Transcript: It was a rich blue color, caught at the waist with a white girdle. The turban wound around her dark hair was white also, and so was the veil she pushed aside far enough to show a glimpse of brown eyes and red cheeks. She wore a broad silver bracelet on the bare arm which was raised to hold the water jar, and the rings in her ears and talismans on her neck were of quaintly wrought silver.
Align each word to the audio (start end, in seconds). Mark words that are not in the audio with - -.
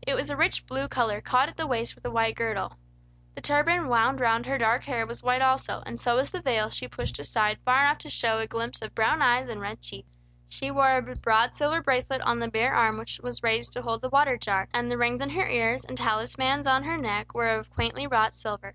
It 0.00 0.14
was 0.14 0.30
a 0.30 0.38
rich 0.38 0.66
blue 0.66 0.88
color, 0.88 1.20
caught 1.20 1.50
at 1.50 1.58
the 1.58 1.66
waist 1.66 1.94
with 1.94 2.06
a 2.06 2.10
white 2.10 2.34
girdle. 2.34 2.78
The 3.34 3.42
turban 3.42 3.88
wound 3.88 4.22
around 4.22 4.46
her 4.46 4.56
dark 4.56 4.84
hair 4.84 5.06
was 5.06 5.22
white 5.22 5.42
also, 5.42 5.82
and 5.84 6.00
so 6.00 6.16
was 6.16 6.30
the 6.30 6.40
veil 6.40 6.70
she 6.70 6.88
pushed 6.88 7.18
aside 7.18 7.58
far 7.62 7.82
enough 7.82 7.98
to 7.98 8.08
show 8.08 8.38
a 8.38 8.46
glimpse 8.46 8.80
of 8.80 8.94
brown 8.94 9.20
eyes 9.20 9.50
and 9.50 9.60
red 9.60 9.82
cheeks. 9.82 10.08
She 10.48 10.70
wore 10.70 10.96
a 10.96 11.02
broad 11.16 11.54
silver 11.54 11.82
bracelet 11.82 12.22
on 12.22 12.38
the 12.38 12.48
bare 12.48 12.72
arm 12.72 12.96
which 12.96 13.20
was 13.22 13.42
raised 13.42 13.72
to 13.74 13.82
hold 13.82 14.00
the 14.00 14.08
water 14.08 14.38
jar, 14.38 14.66
and 14.72 14.90
the 14.90 14.96
rings 14.96 15.20
in 15.20 15.28
her 15.28 15.46
ears 15.46 15.84
and 15.84 15.98
talismans 15.98 16.66
on 16.66 16.84
her 16.84 16.96
neck 16.96 17.34
were 17.34 17.48
of 17.50 17.68
quaintly 17.68 18.06
wrought 18.06 18.32
silver. 18.32 18.72